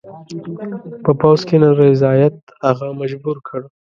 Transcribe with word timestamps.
په 1.03 1.11
پوځ 1.19 1.39
کې 1.47 1.55
نارضاییت 1.63 2.35
هغه 2.65 2.87
مجبور 3.01 3.37
کړ. 3.47 3.61